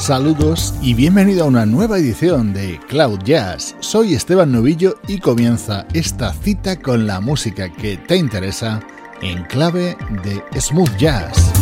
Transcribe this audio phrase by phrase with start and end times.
[0.00, 3.76] Saludos y bienvenido a una nueva edición de Cloud Jazz.
[3.80, 8.80] Soy Esteban Novillo y comienza esta cita con la música que te interesa
[9.20, 11.59] en clave de smooth jazz.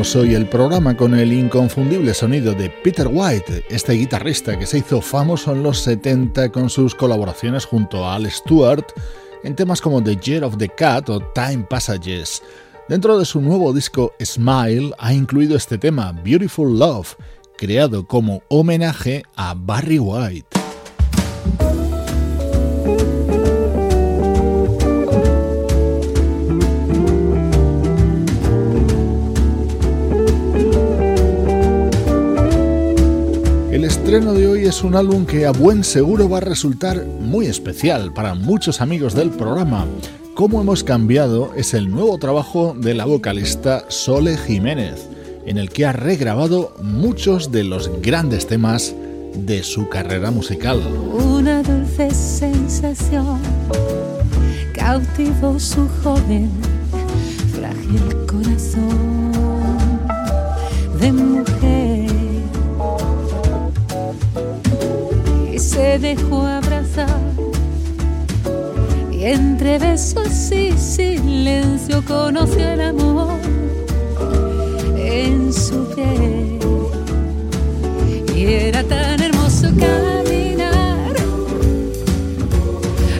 [0.00, 5.02] Hoy el programa con el inconfundible sonido de Peter White, este guitarrista que se hizo
[5.02, 8.86] famoso en los 70 con sus colaboraciones junto a Al Stewart
[9.44, 12.42] en temas como The Year of the Cat o Time Passages.
[12.88, 17.16] Dentro de su nuevo disco Smile ha incluido este tema, Beautiful Love,
[17.58, 20.60] creado como homenaje a Barry White.
[34.10, 38.12] Estreno de hoy es un álbum que a buen seguro va a resultar muy especial
[38.12, 39.86] para muchos amigos del programa.
[40.34, 45.08] Cómo hemos cambiado es el nuevo trabajo de la vocalista Sole Jiménez,
[45.46, 48.96] en el que ha regrabado muchos de los grandes temas
[49.32, 50.80] de su carrera musical.
[51.12, 53.38] Una dulce sensación
[54.74, 56.50] cautivó su joven,
[57.54, 59.30] frágil corazón
[61.00, 61.89] de mujer
[65.60, 67.20] se dejó abrazar.
[69.12, 73.38] Y entre besos y silencio conoció el amor
[74.96, 76.58] en su piel.
[78.34, 81.14] Y era tan hermoso caminar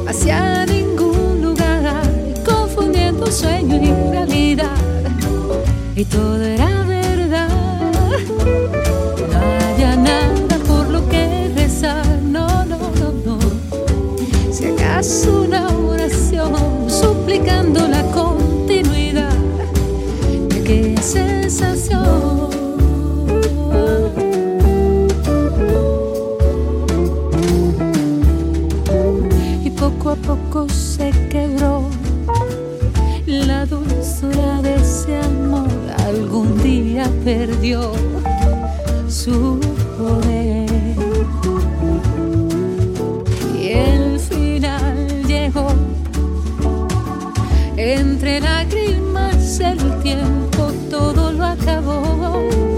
[0.09, 1.93] hacia ningún lugar
[2.45, 4.77] confundiendo sueño y realidad.
[5.95, 6.81] Y todo era
[15.03, 16.53] una oración
[16.91, 19.33] suplicando la continuidad
[20.51, 22.51] de aquella sensación.
[29.65, 31.89] Y poco a poco se quebró
[33.25, 35.69] la dulzura de ese amor.
[36.05, 37.93] Algún día perdió
[39.09, 39.59] su
[39.97, 40.70] poder.
[47.93, 52.70] Entre lágrimas el tiempo todo lo acabó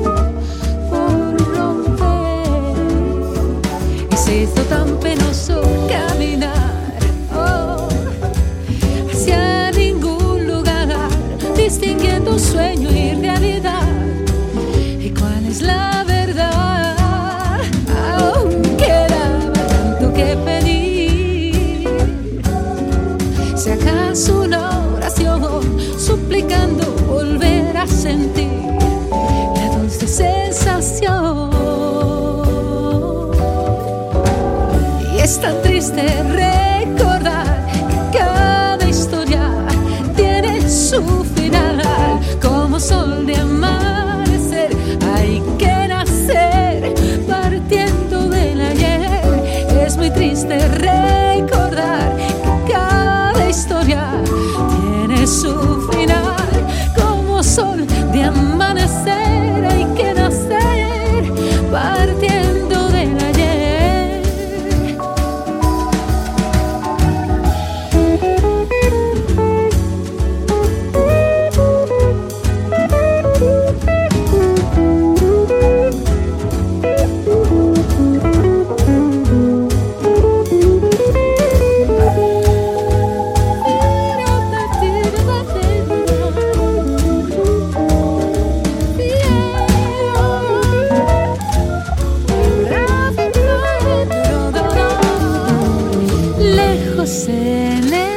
[97.03, 98.12] José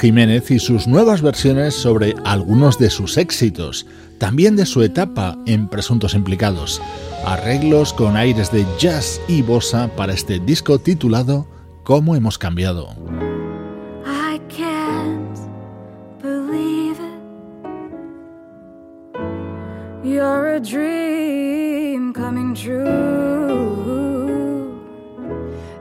[0.00, 5.68] Jiménez y sus nuevas versiones sobre algunos de sus éxitos, también de su etapa en
[5.68, 6.80] Presuntos Implicados.
[7.26, 11.46] Arreglos con aires de jazz y bossa para este disco titulado
[11.84, 12.94] ¿Cómo hemos cambiado?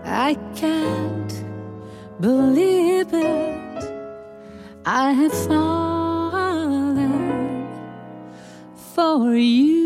[0.05, 1.33] I can't
[2.19, 3.58] believe it.
[4.85, 7.09] I have fallen
[8.95, 9.78] for you.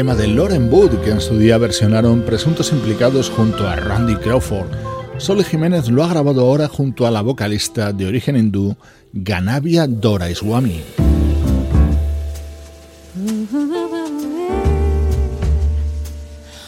[0.00, 4.70] Tema de Lauren Wood que en su día versionaron presuntos implicados junto a Randy Crawford.
[5.18, 8.78] Sole Jiménez lo ha grabado ahora junto a la vocalista de origen hindú
[9.12, 10.80] Ganavia Doraiswamy.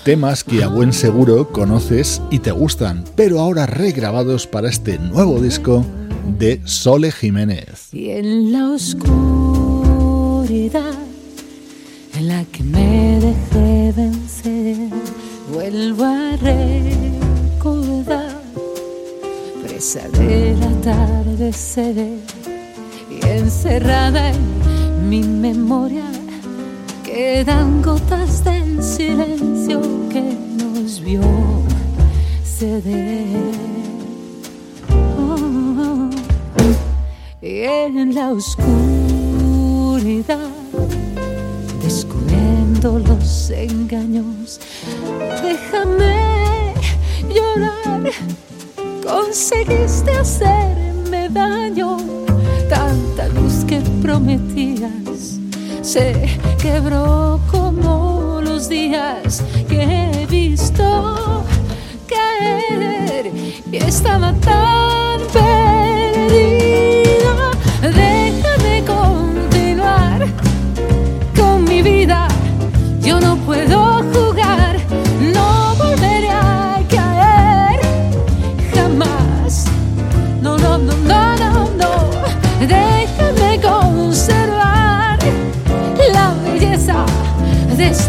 [0.05, 5.41] Temas que a buen seguro conoces y te gustan, pero ahora regrabados para este nuevo
[5.41, 5.87] disco
[6.39, 7.89] de Sole Jiménez.
[7.95, 9.73] Y en la oscuridad
[12.26, 14.76] la que me dejé vencer,
[15.52, 18.41] vuelvo a recordar,
[19.62, 21.97] presa del atardecer
[23.11, 26.05] y encerrada en mi memoria,
[27.02, 31.23] quedan gotas del silencio que nos vio
[32.45, 33.26] ceder.
[34.91, 36.11] Oh,
[37.41, 40.62] y en la oscuridad
[42.83, 44.59] los engaños.
[45.41, 46.75] Déjame
[47.29, 48.11] llorar,
[49.07, 51.99] conseguiste hacerme daño.
[52.69, 55.39] Tanta luz que prometías
[55.83, 61.45] se quebró como los días que he visto
[62.09, 63.31] caer
[63.71, 65.01] y estaba tan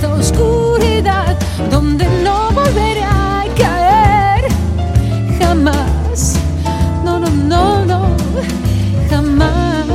[0.03, 1.37] esta oscuridad
[1.71, 4.43] donde no volveré a caer
[5.39, 6.35] jamás.
[7.05, 8.09] No, no, no, no,
[9.09, 9.85] jamás.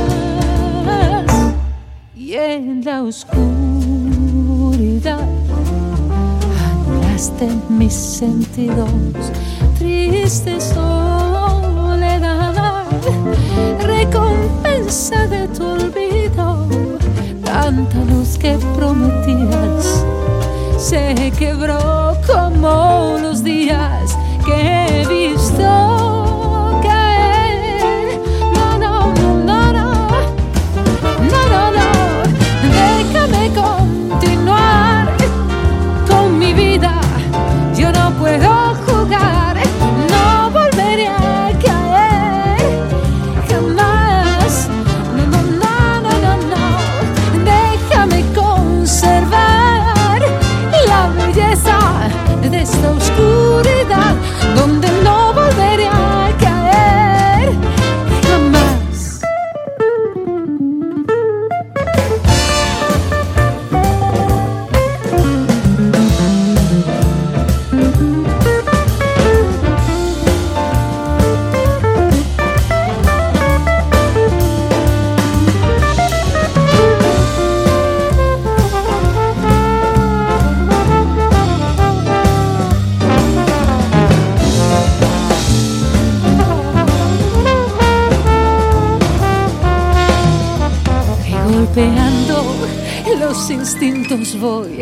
[2.15, 3.39] Y en la oscuridad
[6.65, 8.89] anulaste mis sentidos,
[9.77, 10.88] tristes soy
[20.89, 21.88] se quebró
[94.09, 94.79] Então Todos voi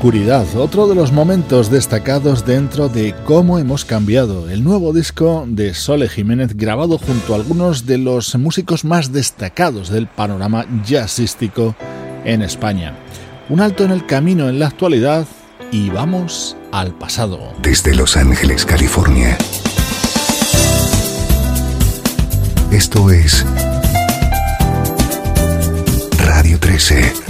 [0.00, 5.74] oscuridad, otro de los momentos destacados dentro de Cómo hemos cambiado, el nuevo disco de
[5.74, 11.76] Sole Jiménez grabado junto a algunos de los músicos más destacados del panorama jazzístico
[12.24, 12.96] en España.
[13.50, 15.26] Un alto en el camino en la actualidad
[15.70, 17.52] y vamos al pasado.
[17.60, 19.36] Desde Los Ángeles, California.
[22.72, 23.44] Esto es
[26.16, 27.29] Radio 13.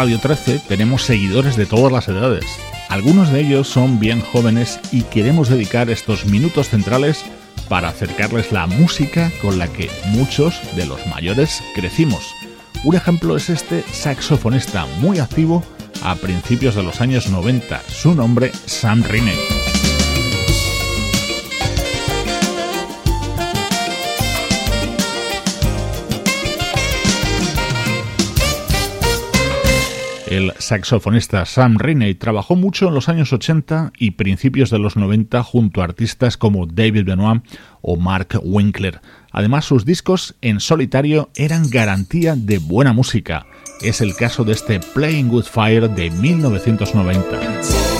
[0.00, 2.46] Radio 13 tenemos seguidores de todas las edades.
[2.88, 7.22] Algunos de ellos son bien jóvenes y queremos dedicar estos minutos centrales
[7.68, 12.34] para acercarles la música con la que muchos de los mayores crecimos.
[12.82, 15.62] Un ejemplo es este saxofonista muy activo
[16.02, 19.59] a principios de los años 90, su nombre Sam Riney.
[30.30, 35.42] El saxofonista Sam Rainey trabajó mucho en los años 80 y principios de los 90
[35.42, 37.42] junto a artistas como David Benoit
[37.82, 39.00] o Mark Winkler.
[39.32, 43.44] Además, sus discos en solitario eran garantía de buena música.
[43.82, 47.99] Es el caso de este Playing With Fire de 1990.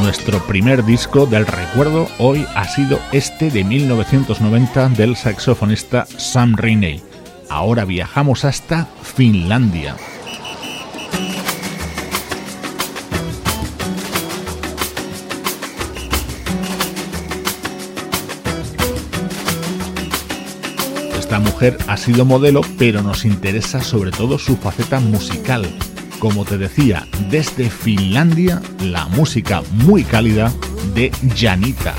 [0.00, 7.02] nuestro primer disco del recuerdo hoy ha sido este de 1990 del saxofonista Sam Rainey.
[7.48, 9.96] Ahora viajamos hasta Finlandia.
[21.18, 25.66] Esta mujer ha sido modelo, pero nos interesa sobre todo su faceta musical
[26.18, 30.52] como te decía, desde Finlandia, la música muy cálida
[30.94, 31.94] de Janita.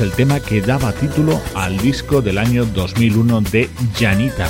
[0.00, 4.48] El tema que daba título al disco del año 2001 de Janita.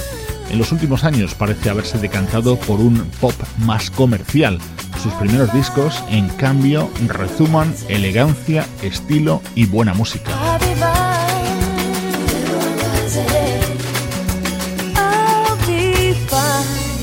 [0.51, 4.59] En los últimos años parece haberse decantado por un pop más comercial.
[5.03, 10.31] Sus primeros discos, en cambio, resuman elegancia, estilo y buena música.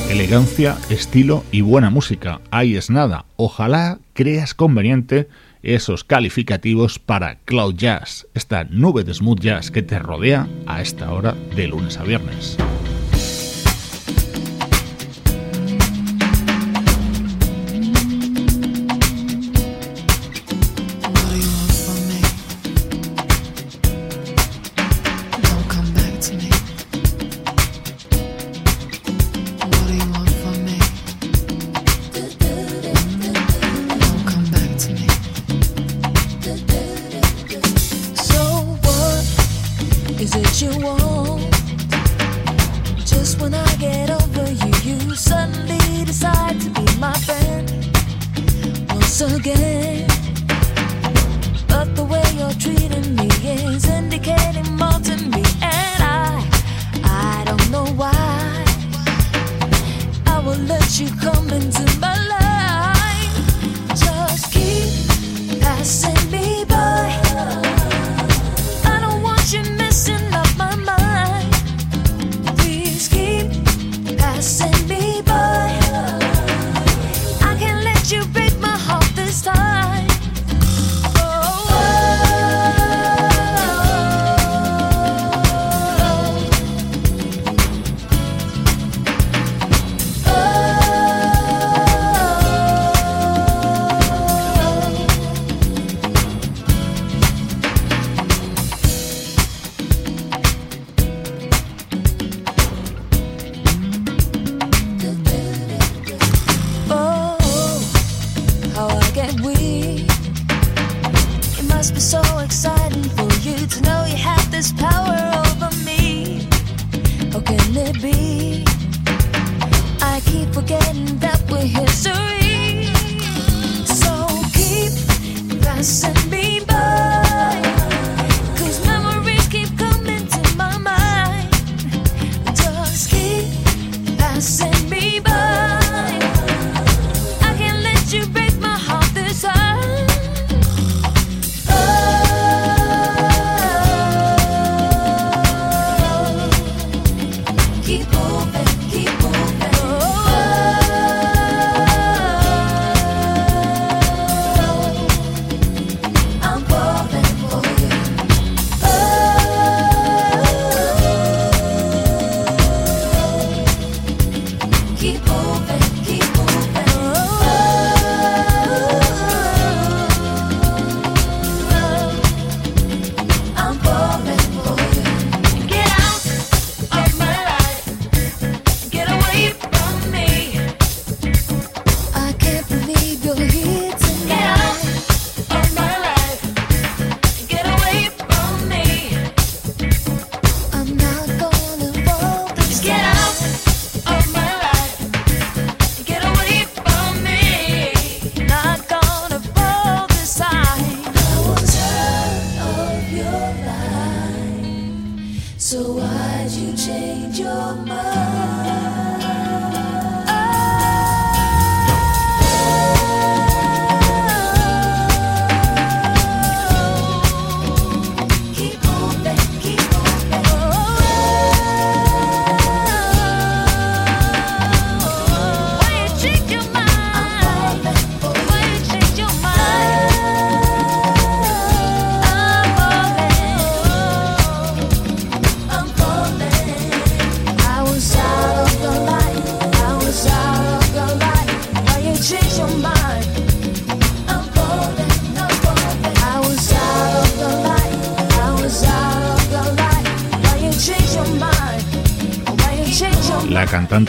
[0.09, 2.39] Elegancia, estilo y buena música.
[2.51, 3.25] Ahí es nada.
[3.35, 5.27] Ojalá creas conveniente
[5.75, 11.11] esos calificativos para Cloud Jazz, esta nube de smooth jazz que te rodea a esta
[11.11, 12.57] hora de lunes a viernes.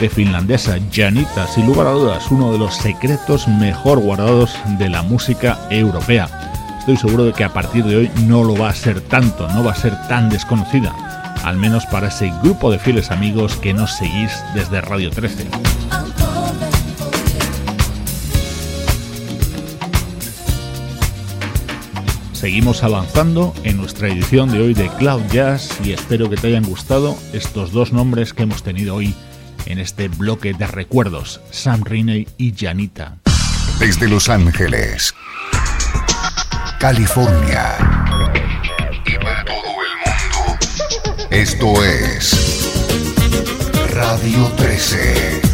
[0.09, 5.59] Finlandesa Janita, sin lugar a dudas, uno de los secretos mejor guardados de la música
[5.69, 6.27] europea.
[6.79, 9.63] Estoy seguro de que a partir de hoy no lo va a ser tanto, no
[9.63, 10.93] va a ser tan desconocida,
[11.43, 15.47] al menos para ese grupo de fieles amigos que nos seguís desde Radio 13.
[22.39, 26.63] Seguimos avanzando en nuestra edición de hoy de Cloud Jazz y espero que te hayan
[26.63, 29.13] gustado estos dos nombres que hemos tenido hoy
[29.65, 33.17] en este bloque de recuerdos, Sam Riney y Janita.
[33.77, 35.13] Desde Los Ángeles,
[36.79, 37.75] California
[39.05, 42.71] y para todo el mundo, esto es
[43.93, 45.48] Radio 13.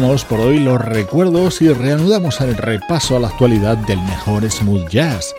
[0.00, 5.32] Por hoy los recuerdos y reanudamos el repaso a la actualidad del mejor smooth jazz.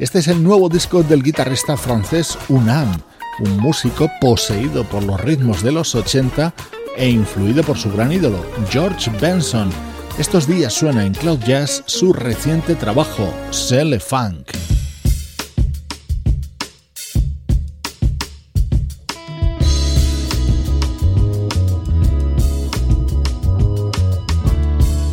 [0.00, 2.90] Este es el nuevo disco del guitarrista francés Unam,
[3.38, 6.52] un músico poseído por los ritmos de los 80
[6.96, 9.70] e influido por su gran ídolo, George Benson.
[10.18, 14.79] Estos días suena en Cloud Jazz su reciente trabajo, Celle Funk.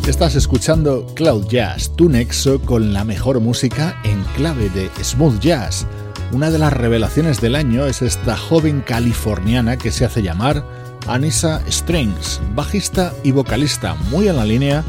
[0.08, 5.86] Estás escuchando Cloud Jazz, tu nexo con la mejor música en clave de smooth jazz.
[6.32, 10.64] Una de las revelaciones del año es esta joven californiana que se hace llamar
[11.06, 14.82] Anissa Strings, bajista y vocalista muy en la línea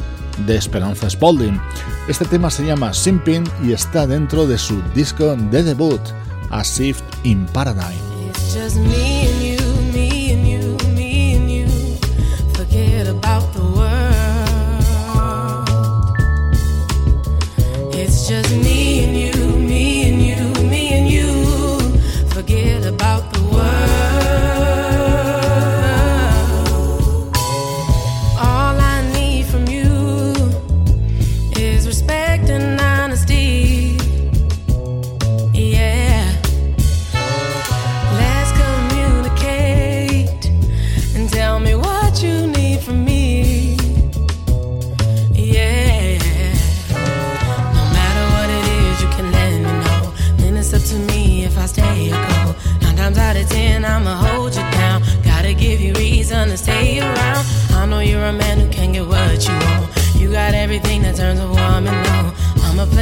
[0.48, 1.60] de Esperanza Spalding.
[2.08, 6.02] Este tema se llama Simping y está dentro de su disco de debut,
[6.50, 8.00] A Shift in Paradigm.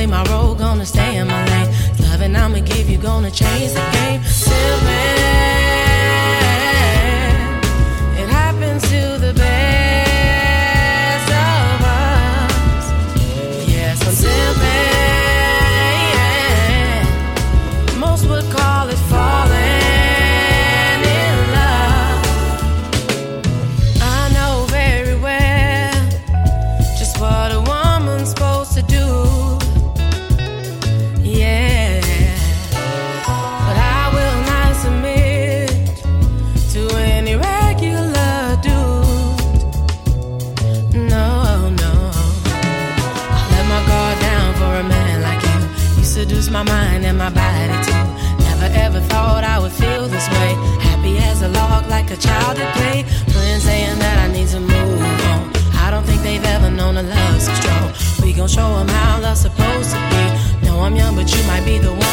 [0.10, 1.74] my role, gonna stay in my lane.
[2.00, 3.97] Loving, I'ma give you, gonna change the game.
[58.48, 60.66] don't show them how love's supposed to be.
[60.66, 62.07] No, I'm young, but you might be the one.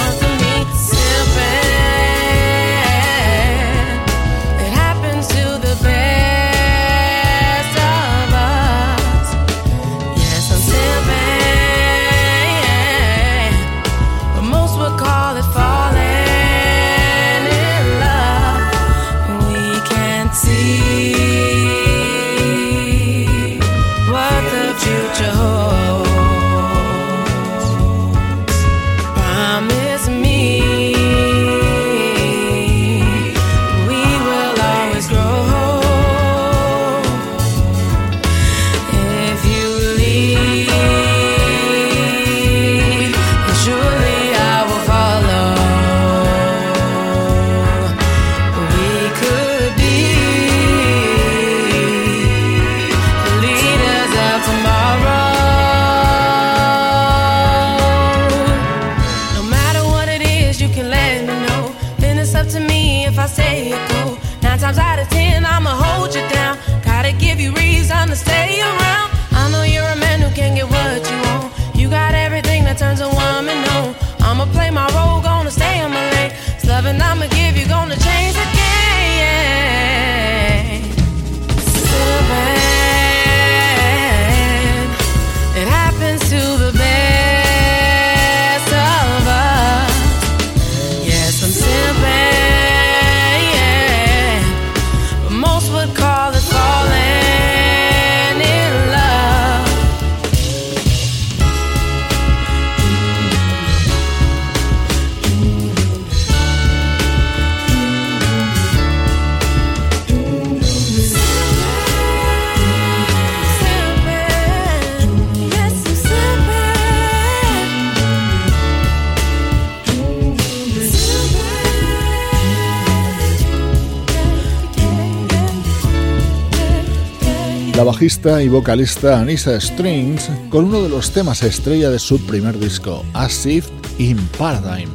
[128.24, 133.28] Y vocalista Anissa Strings con uno de los temas estrella de su primer disco, A
[133.28, 134.88] Shift in Paradigm.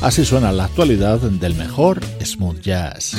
[0.00, 3.16] Así suena la actualidad del mejor smooth jazz.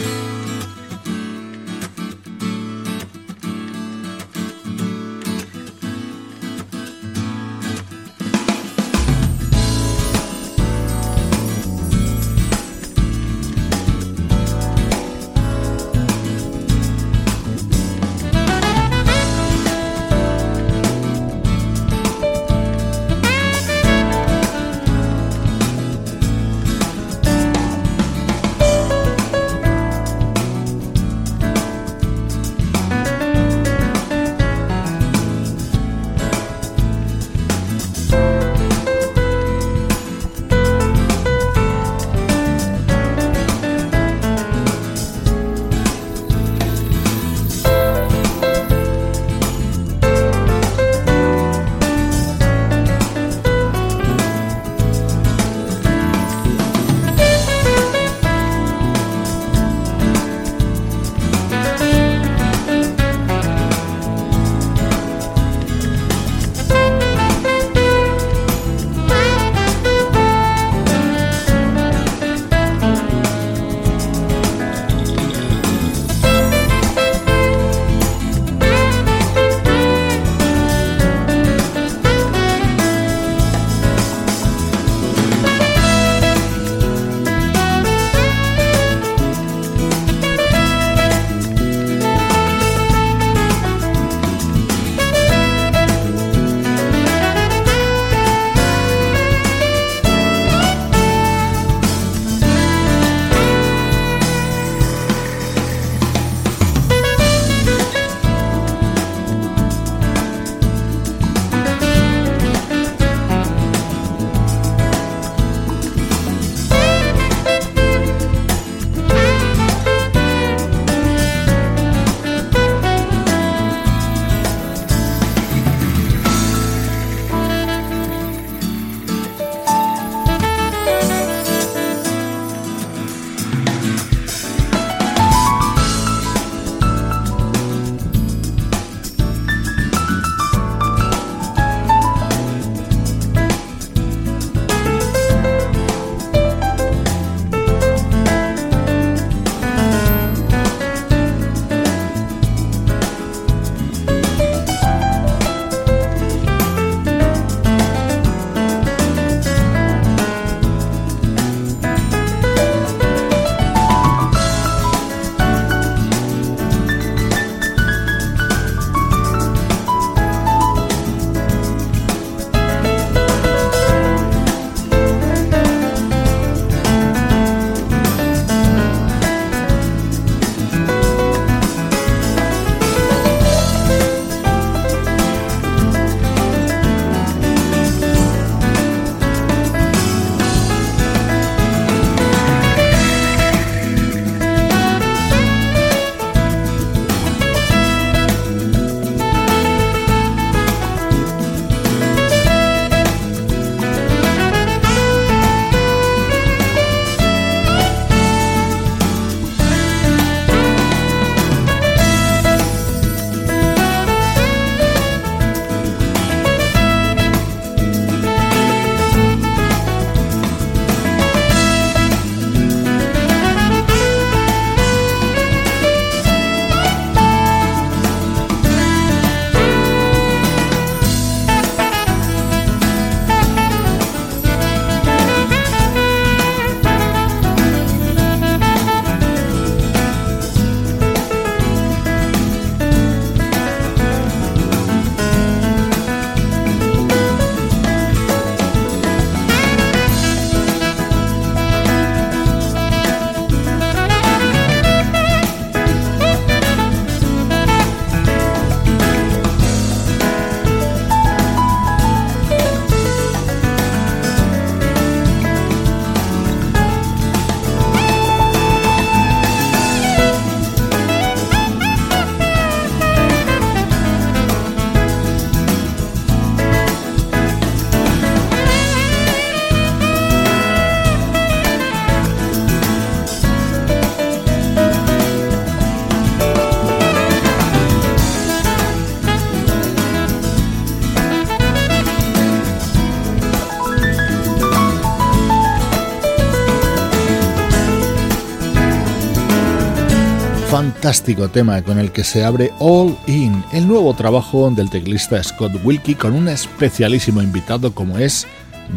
[301.10, 305.72] Fantástico tema con el que se abre All In, el nuevo trabajo del teclista Scott
[305.84, 308.46] Wilkie con un especialísimo invitado como es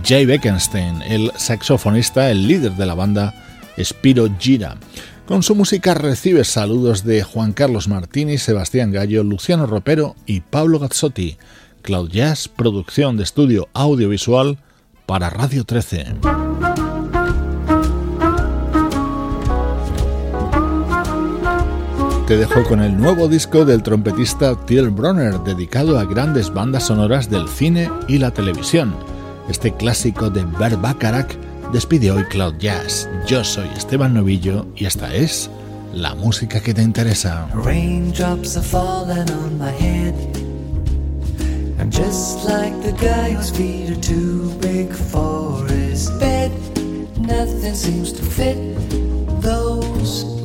[0.05, 3.33] Jay Beckenstein, el saxofonista, el líder de la banda
[3.83, 4.77] Spiro Gira.
[5.25, 10.81] Con su música recibe saludos de Juan Carlos Martini, Sebastián Gallo, Luciano Ropero y Pablo
[10.81, 11.39] Gazzotti.
[11.81, 14.59] Cloud Jazz, producción de estudio audiovisual
[15.07, 16.17] para Radio 13.
[22.33, 27.28] Te dejo con el nuevo disco del trompetista Till Bronner, dedicado a grandes bandas sonoras
[27.28, 28.95] del cine y la televisión.
[29.51, 31.37] Este clásico de Bert Bacharach
[31.74, 33.07] despide hoy Cloud Jazz.
[33.26, 35.51] Yo soy Esteban Novillo y esta es
[35.93, 37.49] la música que te interesa.
[37.53, 38.55] Raindrops
[41.91, 46.51] just like the guy whose feet are big for his bed.
[47.18, 48.57] Nothing seems to fit
[49.43, 49.91] those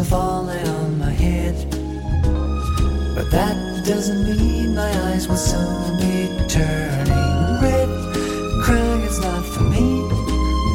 [0.00, 1.54] are falling on my head,
[3.14, 7.88] but that doesn't mean my eyes will soon be turning red.
[8.64, 10.08] Crying is not for me.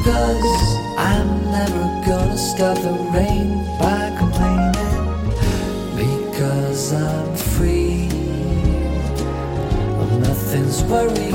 [0.04, 4.76] Cause I'm never gonna stop the rain by complaining
[5.96, 8.08] Because I'm free
[10.20, 11.35] Nothing's worrying